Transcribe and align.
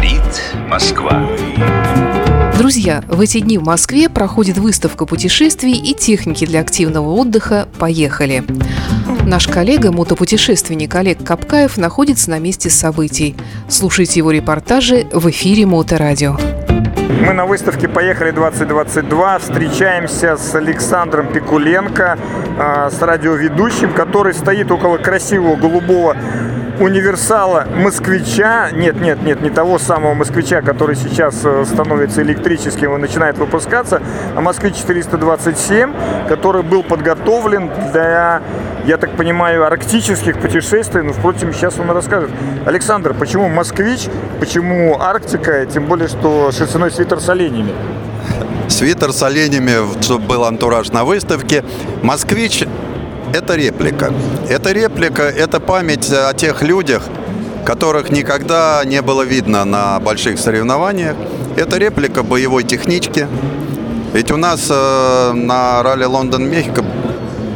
Говорит 0.00 0.42
Москва. 0.66 1.28
Друзья, 2.56 3.04
в 3.06 3.20
эти 3.20 3.40
дни 3.40 3.58
в 3.58 3.64
Москве 3.64 4.08
проходит 4.08 4.56
выставка 4.56 5.04
путешествий 5.04 5.74
и 5.74 5.92
техники 5.92 6.46
для 6.46 6.60
активного 6.60 7.10
отдыха 7.10 7.68
«Поехали». 7.78 8.42
Наш 9.26 9.46
коллега, 9.46 9.92
мотопутешественник 9.92 10.94
Олег 10.94 11.22
Капкаев, 11.22 11.76
находится 11.76 12.30
на 12.30 12.38
месте 12.38 12.70
событий. 12.70 13.36
Слушайте 13.68 14.20
его 14.20 14.30
репортажи 14.30 15.06
в 15.12 15.28
эфире 15.28 15.66
Моторадио. 15.66 16.38
Мы 17.26 17.34
на 17.34 17.44
выставке 17.44 17.86
«Поехали 17.86 18.32
2022» 18.32 19.38
встречаемся 19.40 20.38
с 20.38 20.54
Александром 20.54 21.30
Пикуленко, 21.30 22.18
э, 22.58 22.90
с 22.90 23.02
радиоведущим, 23.02 23.92
который 23.92 24.32
стоит 24.32 24.70
около 24.70 24.96
красивого 24.96 25.56
голубого 25.56 26.16
универсала 26.80 27.66
москвича, 27.74 28.70
нет, 28.72 29.00
нет, 29.00 29.22
нет, 29.22 29.42
не 29.42 29.50
того 29.50 29.78
самого 29.78 30.14
москвича, 30.14 30.62
который 30.62 30.96
сейчас 30.96 31.40
э, 31.44 31.64
становится 31.66 32.22
электрическим 32.22 32.94
и 32.96 32.98
начинает 32.98 33.38
выпускаться, 33.38 34.02
а 34.34 34.40
москвич 34.40 34.76
427, 34.76 35.92
который 36.28 36.62
был 36.62 36.82
подготовлен 36.82 37.70
для, 37.92 38.42
я 38.86 38.96
так 38.96 39.14
понимаю, 39.16 39.66
арктических 39.66 40.40
путешествий. 40.40 41.02
Ну, 41.02 41.12
впрочем, 41.12 41.52
сейчас 41.52 41.78
он 41.78 41.90
расскажет. 41.90 42.30
Александр, 42.64 43.14
почему 43.14 43.48
москвич, 43.48 44.08
почему 44.38 44.98
Арктика, 44.98 45.66
тем 45.66 45.86
более, 45.86 46.08
что 46.08 46.50
шерстяной 46.50 46.90
свитер 46.90 47.20
с 47.20 47.28
оленями? 47.28 47.72
Свитер 48.68 49.12
с 49.12 49.22
оленями, 49.22 50.00
чтобы 50.00 50.26
был 50.26 50.44
антураж 50.44 50.90
на 50.90 51.04
выставке. 51.04 51.64
Москвич 52.02 52.64
это 53.32 53.54
реплика. 53.54 54.12
Это 54.48 54.72
реплика, 54.72 55.22
это 55.22 55.60
память 55.60 56.10
о 56.10 56.32
тех 56.34 56.62
людях, 56.62 57.02
которых 57.64 58.10
никогда 58.10 58.82
не 58.84 59.02
было 59.02 59.22
видно 59.22 59.64
на 59.64 60.00
больших 60.00 60.38
соревнованиях. 60.38 61.16
Это 61.56 61.78
реплика 61.78 62.22
боевой 62.22 62.64
технички. 62.64 63.26
Ведь 64.12 64.30
у 64.30 64.36
нас 64.36 64.66
э, 64.70 65.32
на 65.34 65.82
ралли 65.82 66.04
Лондон-Мехико 66.04 66.84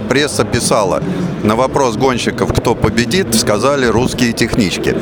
пресса 0.09 0.45
писала, 0.45 1.03
на 1.43 1.57
вопрос 1.57 1.97
гонщиков, 1.97 2.53
кто 2.53 2.75
победит, 2.75 3.35
сказали 3.35 3.87
русские 3.87 4.33
технички, 4.33 4.97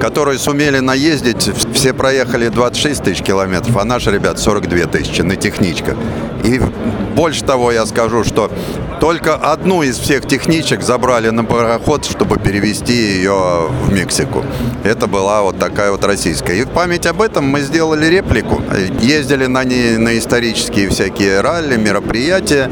которые 0.00 0.38
сумели 0.38 0.78
наездить, 0.78 1.50
все 1.74 1.92
проехали 1.92 2.48
26 2.48 3.02
тысяч 3.02 3.22
километров, 3.22 3.76
а 3.76 3.84
наши 3.84 4.10
ребят 4.10 4.38
42 4.38 4.86
тысячи 4.86 5.22
на 5.22 5.36
техничках. 5.36 5.96
И 6.44 6.60
больше 7.12 7.44
того 7.44 7.72
я 7.72 7.86
скажу, 7.86 8.24
что 8.24 8.50
только 9.00 9.34
одну 9.34 9.82
из 9.82 9.98
всех 9.98 10.26
техничек 10.26 10.82
забрали 10.82 11.30
на 11.30 11.44
пароход, 11.44 12.04
чтобы 12.04 12.38
перевести 12.38 12.92
ее 12.92 13.68
в 13.68 13.92
Мексику. 13.92 14.44
Это 14.84 15.06
была 15.06 15.42
вот 15.42 15.58
такая 15.58 15.90
вот 15.90 16.04
российская. 16.04 16.56
И 16.56 16.62
в 16.62 16.68
память 16.68 17.06
об 17.06 17.20
этом 17.20 17.44
мы 17.44 17.60
сделали 17.60 18.06
реплику. 18.06 18.62
Ездили 19.00 19.46
на 19.46 19.64
ней 19.64 19.96
на 19.96 20.16
исторические 20.18 20.88
всякие 20.88 21.40
ралли, 21.40 21.76
мероприятия. 21.76 22.70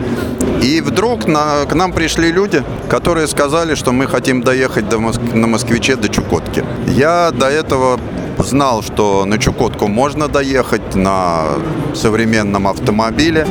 И 0.62 0.80
вдруг 0.80 1.26
на, 1.26 1.64
к 1.64 1.74
нам 1.74 1.92
пришли 1.92 2.30
люди, 2.30 2.62
которые 2.88 3.26
сказали, 3.26 3.74
что 3.74 3.92
мы 3.92 4.06
хотим 4.06 4.42
доехать 4.42 4.88
до 4.88 4.98
Моск... 4.98 5.20
на 5.20 5.46
Москвиче 5.46 5.96
до 5.96 6.08
Чукотки. 6.08 6.64
Я 6.86 7.30
до 7.32 7.46
этого 7.46 7.98
знал, 8.38 8.82
что 8.82 9.24
на 9.24 9.38
Чукотку 9.38 9.88
можно 9.88 10.28
доехать 10.28 10.94
на 10.94 11.44
современном 11.94 12.68
автомобиле. 12.68 13.46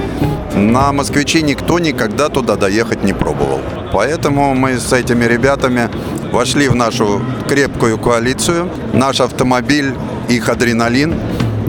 На 0.59 0.91
москвиче 0.91 1.41
никто 1.41 1.79
никогда 1.79 2.27
туда 2.27 2.57
доехать 2.57 3.03
не 3.03 3.13
пробовал. 3.13 3.61
Поэтому 3.93 4.53
мы 4.53 4.77
с 4.77 4.91
этими 4.91 5.23
ребятами 5.23 5.89
вошли 6.33 6.67
в 6.67 6.75
нашу 6.75 7.21
крепкую 7.47 7.97
коалицию. 7.97 8.69
Наш 8.93 9.21
автомобиль, 9.21 9.95
их 10.27 10.49
адреналин, 10.49 11.15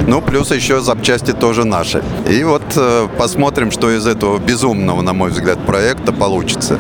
ну, 0.08 0.20
плюс 0.20 0.50
еще 0.50 0.80
запчасти 0.80 1.32
тоже 1.32 1.64
наши. 1.64 2.02
И 2.28 2.42
вот 2.42 2.62
э, 2.74 3.06
посмотрим, 3.16 3.70
что 3.70 3.90
из 3.90 4.06
этого 4.06 4.38
безумного, 4.38 5.02
на 5.02 5.12
мой 5.12 5.30
взгляд, 5.30 5.64
проекта 5.64 6.12
получится. 6.12 6.76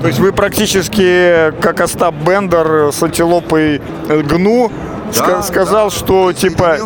То 0.00 0.06
есть 0.06 0.18
вы 0.18 0.32
практически 0.32 1.52
как 1.60 1.82
Остап 1.82 2.14
Бендер 2.26 2.90
с 2.90 3.02
антилопой 3.02 3.82
Гну 4.08 4.72
да, 5.16 5.42
сказал, 5.42 5.90
да. 5.90 5.96
что 5.96 6.32
типа 6.32 6.78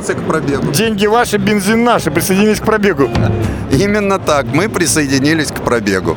деньги 0.72 1.06
ваши, 1.06 1.38
бензин 1.38 1.84
наш, 1.84 2.04
присоединились 2.04 2.60
к 2.60 2.64
пробегу. 2.64 3.08
Именно 3.72 4.18
так, 4.18 4.46
мы 4.52 4.68
присоединились 4.68 5.48
к 5.48 5.60
пробегу. 5.62 6.16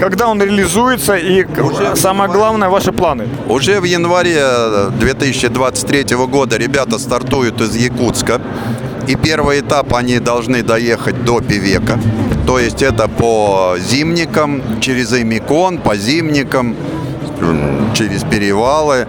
Когда 0.00 0.28
он 0.28 0.40
реализуется 0.40 1.16
и 1.16 1.44
уже 1.60 1.96
самое 1.96 2.30
главное, 2.30 2.68
ваши 2.68 2.92
планы? 2.92 3.26
Уже 3.48 3.80
в 3.80 3.84
январе 3.84 4.40
2023 5.00 6.16
года 6.16 6.56
ребята 6.56 6.98
стартуют 6.98 7.60
из 7.60 7.74
Якутска. 7.74 8.40
И 9.08 9.16
первый 9.16 9.60
этап 9.60 9.94
они 9.94 10.18
должны 10.18 10.62
доехать 10.62 11.24
до 11.24 11.40
Певека. 11.40 11.98
То 12.46 12.58
есть 12.58 12.82
это 12.82 13.08
по 13.08 13.74
зимникам, 13.78 14.62
через 14.80 15.12
Эмикон, 15.12 15.78
по 15.78 15.96
зимникам, 15.96 16.76
через 17.94 18.22
перевалы. 18.22 19.06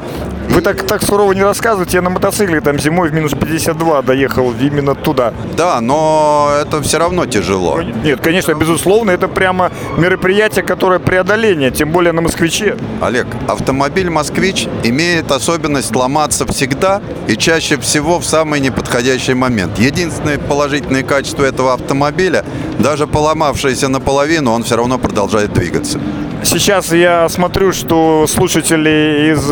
Вы 0.56 0.62
так, 0.62 0.88
так 0.88 1.04
сурово 1.04 1.34
не 1.34 1.44
рассказывайте. 1.44 1.98
Я 1.98 2.02
на 2.02 2.10
мотоцикле 2.10 2.62
там 2.62 2.80
зимой 2.80 3.10
в 3.10 3.14
минус 3.14 3.34
52 3.34 4.04
доехал 4.04 4.54
именно 4.54 4.96
туда. 4.96 5.34
Да, 5.58 5.82
но 5.82 6.50
это 6.62 6.82
все 6.82 6.98
равно 6.98 7.26
тяжело. 7.26 7.82
Нет, 7.82 8.22
конечно, 8.22 8.54
безусловно, 8.54 9.12
это 9.12 9.28
прямо 9.28 9.70
мероприятие, 9.98 10.64
которое 10.64 11.00
преодоление, 11.00 11.72
тем 11.72 11.92
более 11.92 12.14
на 12.14 12.22
«Москвиче». 12.22 12.78
Олег, 13.02 13.28
автомобиль 13.50 14.10
«Москвич» 14.10 14.70
имеет 14.86 15.30
особенность 15.30 15.94
ломаться 15.94 16.46
всегда 16.46 17.02
и 17.28 17.36
чаще 17.36 17.78
всего 17.78 18.20
в 18.20 18.26
самый 18.26 18.62
неподходящий 18.62 19.34
момент. 19.34 19.78
Единственное 19.78 20.38
положительное 20.38 21.04
качество 21.04 21.44
этого 21.44 21.74
автомобиля, 21.74 22.46
даже 22.80 23.08
поломавшийся 23.08 23.90
наполовину, 23.90 24.54
он 24.54 24.64
все 24.64 24.78
равно 24.78 25.00
продолжает 25.00 25.52
двигаться. 25.52 26.00
Сейчас 26.44 26.94
я 26.94 27.28
смотрю, 27.28 27.74
что 27.74 28.26
слушатели 28.28 29.34
из 29.34 29.52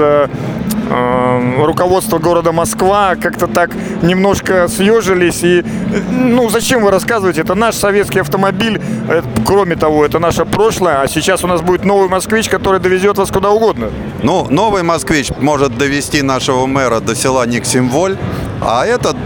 э, 0.89 0.93
э, 0.93 1.65
руководства 1.65 2.17
города 2.17 2.51
Москва 2.51 3.15
как-то 3.15 3.47
так 3.47 3.71
немножко 4.01 4.67
съежились. 4.67 5.43
И, 5.43 5.63
ну, 6.11 6.49
зачем 6.49 6.83
вы 6.83 6.91
рассказываете? 6.91 7.41
Это 7.41 7.55
наш 7.55 7.75
советский 7.75 8.19
автомобиль. 8.19 8.81
Это, 9.09 9.27
кроме 9.45 9.75
того, 9.75 10.05
это 10.05 10.19
наше 10.19 10.45
прошлое. 10.45 11.01
А 11.01 11.07
сейчас 11.07 11.43
у 11.43 11.47
нас 11.47 11.61
будет 11.61 11.85
новый 11.85 12.09
москвич, 12.09 12.49
который 12.49 12.79
довезет 12.79 13.17
вас 13.17 13.31
куда 13.31 13.51
угодно. 13.51 13.89
Ну, 14.21 14.47
новый 14.49 14.83
москвич 14.83 15.31
может 15.39 15.77
довести 15.77 16.21
нашего 16.21 16.65
мэра 16.65 16.99
до 16.99 17.15
села 17.15 17.45
Никсимволь. 17.45 18.17
А 18.61 18.85
этот, 18.85 19.17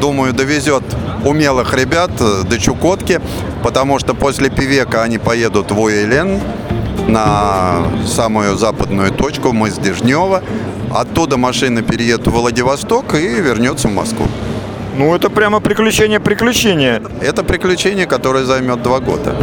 думаю, 0.00 0.32
довезет 0.32 0.82
умелых 1.24 1.74
ребят 1.74 2.10
э, 2.20 2.42
до 2.44 2.58
Чукотки, 2.58 3.20
потому 3.62 3.98
что 3.98 4.14
после 4.14 4.50
Пивека 4.50 5.02
они 5.02 5.18
поедут 5.18 5.70
в 5.70 5.80
Уэлен 5.80 6.40
на 7.08 7.82
самую 8.06 8.56
западную 8.56 9.12
точку, 9.12 9.52
мыс 9.52 9.76
Дежнева. 9.78 10.42
Оттуда 10.94 11.36
машина 11.36 11.82
переедет 11.82 12.26
в 12.26 12.30
Владивосток 12.30 13.14
и 13.14 13.26
вернется 13.26 13.88
в 13.88 13.92
Москву. 13.92 14.26
Ну, 14.96 15.14
это 15.14 15.30
прямо 15.30 15.60
приключение 15.60 16.20
приключения. 16.20 17.02
Это 17.22 17.42
приключение, 17.44 18.06
которое 18.06 18.44
займет 18.44 18.82
два 18.82 19.00
года. 19.00 19.34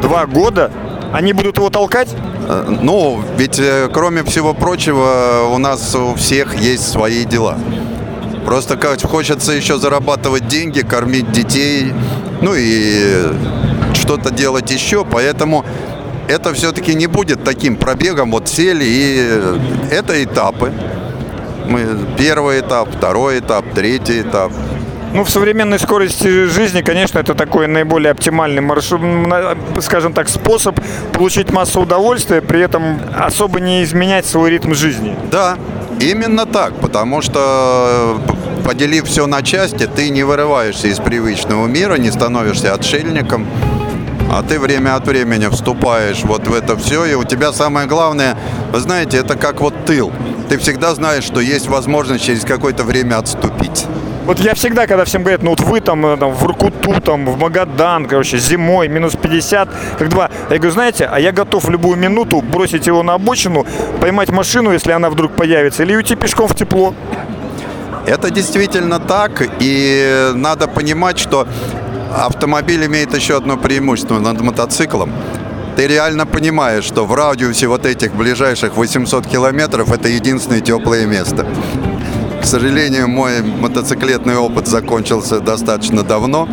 Два 0.00 0.26
года? 0.26 0.70
Они 1.12 1.32
будут 1.32 1.58
его 1.58 1.68
толкать? 1.68 2.08
Э, 2.48 2.64
ну, 2.82 3.20
ведь, 3.36 3.58
э, 3.58 3.88
кроме 3.92 4.22
всего 4.22 4.54
прочего, 4.54 5.50
у 5.52 5.58
нас 5.58 5.94
у 5.94 6.14
всех 6.14 6.54
есть 6.54 6.88
свои 6.88 7.24
дела. 7.24 7.58
Просто 8.46 8.76
как 8.76 9.02
хочется 9.02 9.52
еще 9.52 9.78
зарабатывать 9.78 10.48
деньги, 10.48 10.80
кормить 10.80 11.30
детей, 11.30 11.92
ну 12.40 12.54
и 12.56 13.26
что-то 13.92 14.30
делать 14.30 14.70
еще. 14.70 15.04
Поэтому 15.04 15.64
это 16.30 16.54
все-таки 16.54 16.94
не 16.94 17.06
будет 17.06 17.44
таким 17.44 17.76
пробегом, 17.76 18.30
вот 18.30 18.48
сели 18.48 18.84
и 18.84 19.94
это 19.94 20.22
этапы. 20.22 20.72
Мы, 21.66 21.86
первый 22.16 22.60
этап, 22.60 22.88
второй 22.94 23.40
этап, 23.40 23.64
третий 23.74 24.22
этап. 24.22 24.52
Ну, 25.12 25.24
в 25.24 25.30
современной 25.30 25.80
скорости 25.80 26.46
жизни, 26.46 26.82
конечно, 26.82 27.18
это 27.18 27.34
такой 27.34 27.66
наиболее 27.66 28.12
оптимальный 28.12 28.62
маршрут, 28.62 29.00
скажем 29.80 30.12
так, 30.12 30.28
способ 30.28 30.78
получить 31.12 31.50
массу 31.50 31.80
удовольствия, 31.80 32.40
при 32.40 32.60
этом 32.60 33.00
особо 33.18 33.58
не 33.58 33.82
изменять 33.82 34.24
свой 34.24 34.50
ритм 34.50 34.72
жизни. 34.72 35.16
Да, 35.32 35.56
именно 35.98 36.46
так, 36.46 36.74
потому 36.74 37.22
что 37.22 38.20
поделив 38.64 39.06
все 39.06 39.26
на 39.26 39.42
части, 39.42 39.88
ты 39.88 40.10
не 40.10 40.22
вырываешься 40.22 40.86
из 40.86 41.00
привычного 41.00 41.66
мира, 41.66 41.94
не 41.94 42.12
становишься 42.12 42.72
отшельником 42.72 43.48
а 44.30 44.42
ты 44.44 44.60
время 44.60 44.94
от 44.94 45.06
времени 45.06 45.48
вступаешь 45.48 46.22
вот 46.22 46.46
в 46.46 46.54
это 46.54 46.76
все, 46.76 47.04
и 47.04 47.14
у 47.14 47.24
тебя 47.24 47.52
самое 47.52 47.88
главное, 47.88 48.36
вы 48.72 48.78
знаете, 48.78 49.18
это 49.18 49.34
как 49.36 49.60
вот 49.60 49.74
тыл. 49.84 50.12
Ты 50.48 50.56
всегда 50.58 50.94
знаешь, 50.94 51.24
что 51.24 51.40
есть 51.40 51.68
возможность 51.68 52.24
через 52.24 52.44
какое-то 52.44 52.84
время 52.84 53.18
отступить. 53.18 53.86
Вот 54.26 54.38
я 54.38 54.54
всегда, 54.54 54.86
когда 54.86 55.04
всем 55.04 55.22
говорят, 55.22 55.42
ну 55.42 55.50
вот 55.50 55.60
вы 55.60 55.80
там, 55.80 56.06
э, 56.06 56.16
там 56.16 56.32
в 56.32 56.44
Иркуту, 56.44 57.00
там 57.00 57.26
в 57.26 57.36
Магадан, 57.36 58.06
короче, 58.06 58.38
зимой, 58.38 58.86
минус 58.86 59.16
50, 59.20 59.68
как 59.98 60.08
два. 60.08 60.30
Я 60.48 60.56
говорю, 60.58 60.70
знаете, 60.70 61.08
а 61.10 61.18
я 61.18 61.32
готов 61.32 61.64
в 61.64 61.70
любую 61.70 61.96
минуту 61.96 62.40
бросить 62.40 62.86
его 62.86 63.02
на 63.02 63.14
обочину, 63.14 63.66
поймать 64.00 64.28
машину, 64.30 64.70
если 64.70 64.92
она 64.92 65.10
вдруг 65.10 65.32
появится, 65.32 65.82
или 65.82 65.96
уйти 65.96 66.14
пешком 66.14 66.46
в 66.46 66.54
тепло. 66.54 66.94
Это 68.06 68.30
действительно 68.30 69.00
так, 69.00 69.42
и 69.58 70.30
надо 70.34 70.68
понимать, 70.68 71.18
что 71.18 71.48
автомобиль 72.14 72.84
имеет 72.86 73.14
еще 73.14 73.36
одно 73.36 73.56
преимущество 73.56 74.18
над 74.18 74.40
мотоциклом. 74.40 75.12
Ты 75.76 75.86
реально 75.86 76.26
понимаешь, 76.26 76.84
что 76.84 77.06
в 77.06 77.14
радиусе 77.14 77.66
вот 77.66 77.86
этих 77.86 78.14
ближайших 78.14 78.76
800 78.76 79.26
километров 79.26 79.92
это 79.92 80.08
единственное 80.08 80.60
теплое 80.60 81.06
место. 81.06 81.46
К 82.42 82.44
сожалению, 82.44 83.08
мой 83.08 83.42
мотоциклетный 83.42 84.36
опыт 84.36 84.66
закончился 84.66 85.40
достаточно 85.40 86.02
давно, 86.02 86.48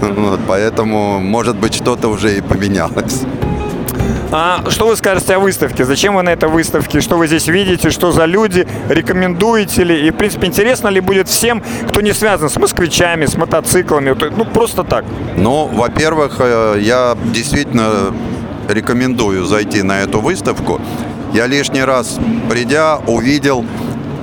вот, 0.00 0.40
поэтому, 0.46 1.20
может 1.20 1.56
быть, 1.56 1.74
что-то 1.74 2.08
уже 2.08 2.36
и 2.36 2.40
поменялось. 2.40 3.22
А 4.34 4.64
что 4.70 4.86
вы 4.86 4.96
скажете 4.96 5.34
о 5.34 5.40
выставке? 5.40 5.84
Зачем 5.84 6.16
вы 6.16 6.22
на 6.22 6.30
этой 6.30 6.48
выставке? 6.48 7.02
Что 7.02 7.18
вы 7.18 7.26
здесь 7.26 7.48
видите? 7.48 7.90
Что 7.90 8.12
за 8.12 8.24
люди? 8.24 8.66
Рекомендуете 8.88 9.84
ли? 9.84 10.06
И, 10.06 10.10
в 10.10 10.14
принципе, 10.14 10.46
интересно 10.46 10.88
ли 10.88 11.00
будет 11.00 11.28
всем, 11.28 11.62
кто 11.88 12.00
не 12.00 12.14
связан 12.14 12.48
с 12.48 12.56
москвичами, 12.56 13.26
с 13.26 13.36
мотоциклами? 13.36 14.16
Ну, 14.34 14.46
просто 14.46 14.84
так. 14.84 15.04
Ну, 15.36 15.66
во-первых, 15.66 16.36
э, 16.38 16.78
я 16.80 17.14
действительно 17.26 18.14
рекомендую 18.70 19.44
зайти 19.44 19.82
на 19.82 20.00
эту 20.00 20.22
выставку. 20.22 20.80
Я 21.34 21.46
лишний 21.46 21.84
раз, 21.84 22.18
придя, 22.48 23.00
увидел 23.06 23.66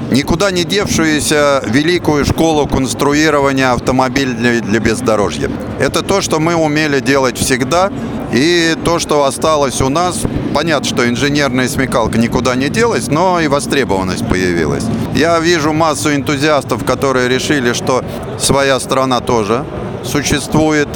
никуда 0.09 0.50
не 0.50 0.63
девшуюся 0.63 1.61
великую 1.67 2.25
школу 2.25 2.65
конструирования 2.65 3.71
автомобилей 3.73 4.61
для 4.61 4.79
бездорожья. 4.79 5.51
Это 5.79 6.01
то, 6.01 6.21
что 6.21 6.39
мы 6.39 6.56
умели 6.56 7.00
делать 7.00 7.38
всегда, 7.38 7.91
и 8.31 8.76
то, 8.86 9.00
что 9.00 9.24
осталось 9.24 9.81
у 9.81 9.90
нас, 9.90 10.22
понятно, 10.54 10.88
что 10.88 11.08
инженерная 11.08 11.68
смекалка 11.68 12.18
никуда 12.18 12.56
не 12.56 12.70
делась, 12.70 13.08
но 13.08 13.40
и 13.40 13.48
востребованность 13.48 14.28
появилась. 14.28 14.84
Я 15.16 15.40
вижу 15.40 15.74
массу 15.74 16.14
энтузиастов, 16.14 16.86
которые 16.86 17.28
решили, 17.28 17.74
что 17.74 18.04
своя 18.38 18.80
страна 18.80 19.20
тоже 19.20 19.66
существует, 20.04 20.88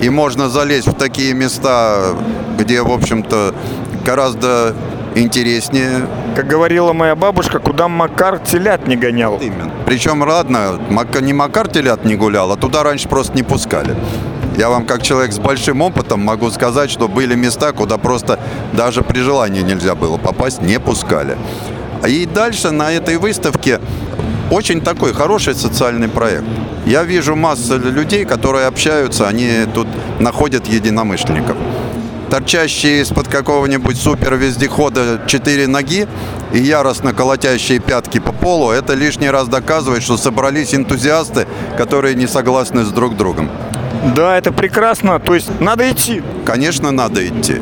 и 0.00 0.08
можно 0.08 0.48
залезть 0.48 0.88
в 0.88 0.94
такие 0.94 1.34
места, 1.34 2.16
где, 2.58 2.82
в 2.82 2.90
общем-то, 2.90 3.54
гораздо 4.04 4.74
интереснее. 5.14 6.06
Как 6.36 6.46
говорила 6.46 6.92
моя 6.92 7.16
бабушка, 7.16 7.58
куда 7.58 7.88
Макар 7.88 8.38
телят 8.38 8.86
не 8.86 8.96
гонял. 8.96 9.38
Именно. 9.40 9.70
Причем, 9.86 10.22
ладно, 10.22 10.78
не 11.20 11.32
Макар 11.32 11.68
телят 11.68 12.04
не 12.04 12.16
гулял, 12.16 12.50
а 12.52 12.56
туда 12.56 12.82
раньше 12.82 13.08
просто 13.08 13.34
не 13.34 13.42
пускали. 13.42 13.94
Я 14.60 14.68
вам, 14.68 14.84
как 14.84 15.02
человек 15.02 15.32
с 15.32 15.38
большим 15.38 15.80
опытом, 15.80 16.20
могу 16.20 16.50
сказать, 16.50 16.90
что 16.90 17.08
были 17.08 17.34
места, 17.34 17.72
куда 17.72 17.96
просто 17.96 18.38
даже 18.74 19.00
при 19.00 19.20
желании 19.20 19.62
нельзя 19.62 19.94
было 19.94 20.18
попасть, 20.18 20.60
не 20.60 20.78
пускали. 20.78 21.38
И 22.06 22.26
дальше 22.26 22.70
на 22.70 22.92
этой 22.92 23.16
выставке 23.16 23.80
очень 24.50 24.82
такой 24.82 25.14
хороший 25.14 25.54
социальный 25.54 26.08
проект. 26.08 26.44
Я 26.84 27.04
вижу 27.04 27.36
массу 27.36 27.78
людей, 27.78 28.26
которые 28.26 28.66
общаются, 28.66 29.26
они 29.26 29.64
тут 29.72 29.88
находят 30.18 30.66
единомышленников 30.66 31.56
торчащие 32.30 33.00
из-под 33.00 33.26
какого-нибудь 33.26 34.00
супер-вездехода 34.00 35.20
четыре 35.26 35.66
ноги 35.66 36.06
и 36.52 36.58
яростно 36.58 37.12
колотящие 37.12 37.80
пятки 37.80 38.20
по 38.20 38.30
полу, 38.30 38.70
это 38.70 38.94
лишний 38.94 39.28
раз 39.28 39.48
доказывает, 39.48 40.04
что 40.04 40.16
собрались 40.16 40.72
энтузиасты, 40.72 41.48
которые 41.76 42.14
не 42.14 42.28
согласны 42.28 42.84
с 42.84 42.90
друг 42.90 43.16
другом. 43.16 43.50
Да, 44.16 44.36
это 44.36 44.52
прекрасно. 44.52 45.18
То 45.18 45.34
есть 45.34 45.60
надо 45.60 45.90
идти. 45.90 46.22
Конечно, 46.44 46.90
надо 46.90 47.26
идти. 47.26 47.60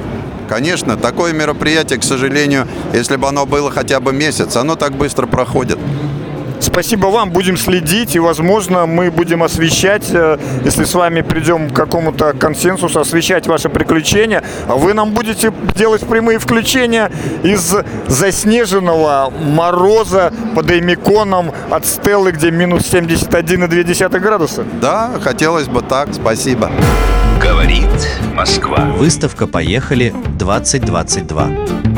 Конечно, 0.49 0.97
такое 0.97 1.35
мероприятие, 1.35 1.99
к 1.99 2.05
сожалению, 2.05 2.67
если 2.95 3.17
бы 3.17 3.29
оно 3.29 3.45
было 3.45 3.71
хотя 3.71 4.01
бы 4.01 4.13
месяц, 4.13 4.57
оно 4.57 4.77
так 4.77 4.93
быстро 4.93 5.27
проходит. 5.27 5.79
Спасибо 6.61 7.07
вам, 7.07 7.31
будем 7.31 7.57
следить, 7.57 8.17
и, 8.17 8.19
возможно, 8.19 8.87
мы 8.87 9.11
будем 9.11 9.43
освещать, 9.43 10.11
э, 10.11 10.39
если 10.65 10.85
с 10.85 10.95
вами 10.95 11.23
придем 11.23 11.71
к 11.71 11.75
какому-то 11.75 12.33
консенсусу, 12.33 13.01
освещать 13.01 13.47
ваши 13.47 13.69
приключения, 13.69 14.43
а 14.67 14.77
вы 14.77 14.95
нам 14.95 15.13
будете 15.13 15.53
делать 15.75 16.07
прямые 16.07 16.39
включения 16.39 17.11
из 17.43 17.75
заснеженного 18.07 19.33
мороза 19.41 20.33
под 20.55 20.71
Эймиконом 20.71 21.53
от 21.71 21.87
Стеллы, 21.87 22.33
где 22.33 22.51
минус 22.51 22.83
71,2 22.93 24.19
градуса. 24.19 24.65
Да, 24.81 25.13
хотелось 25.21 25.69
бы 25.69 25.83
так, 25.83 26.15
спасибо. 26.15 26.71
Говорит 27.41 28.09
Москва. 28.35 28.93
Выставка 28.97 29.47
«Поехали» 29.47 30.13
2022. 30.39 31.98